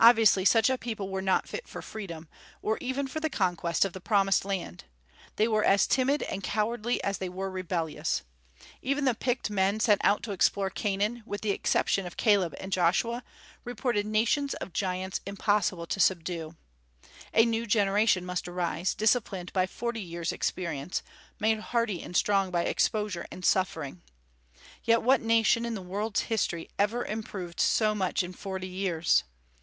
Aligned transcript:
Obviously 0.00 0.44
such 0.44 0.68
a 0.68 0.76
people 0.76 1.08
were 1.08 1.22
not 1.22 1.48
fit 1.48 1.68
for 1.68 1.80
freedom, 1.80 2.28
or 2.60 2.76
even 2.80 3.06
for 3.06 3.20
the 3.20 3.30
conquest 3.30 3.84
of 3.84 3.92
the 3.92 4.00
promised 4.00 4.44
land. 4.44 4.82
They 5.36 5.46
were 5.46 5.62
as 5.62 5.86
timid 5.86 6.20
and 6.24 6.42
cowardly 6.42 7.00
as 7.04 7.18
they 7.18 7.28
were 7.28 7.48
rebellious. 7.48 8.22
Even 8.82 9.04
the 9.04 9.14
picked 9.14 9.50
men 9.50 9.78
sent 9.78 10.00
out 10.02 10.24
to 10.24 10.32
explore 10.32 10.68
Canaan, 10.68 11.22
with 11.24 11.42
the 11.42 11.52
exception 11.52 12.06
of 12.06 12.16
Caleb 12.16 12.56
and 12.58 12.72
Joshua, 12.72 13.22
reported 13.62 14.04
nations 14.04 14.54
of 14.54 14.72
giants 14.72 15.20
impossible 15.26 15.86
to 15.86 16.00
subdue. 16.00 16.56
A 17.32 17.46
new 17.46 17.64
generation 17.64 18.26
must 18.26 18.48
arise, 18.48 18.96
disciplined 18.96 19.52
by 19.52 19.64
forty 19.64 20.02
years' 20.02 20.32
experience, 20.32 21.04
made 21.38 21.60
hardy 21.60 22.02
and 22.02 22.16
strong 22.16 22.50
by 22.50 22.62
exposure 22.64 23.26
and 23.30 23.44
suffering. 23.44 24.02
Yet 24.82 25.02
what 25.02 25.20
nation, 25.20 25.64
in 25.64 25.74
the 25.74 25.80
world's 25.80 26.22
history, 26.22 26.68
ever 26.80 27.04
improved 27.04 27.60
so 27.60 27.94
much 27.94 28.24
in 28.24 28.32
forty 28.32 28.68
years? 28.68 29.22